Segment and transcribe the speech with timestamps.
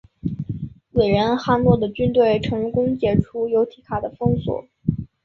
[0.93, 4.65] 伟人汉诺的军队成功解除由提卡的封锁。